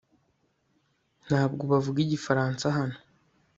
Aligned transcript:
ntabwo 1.27 1.63
bavuga 1.71 1.99
igifaransa 2.05 2.65
hano 2.77 2.97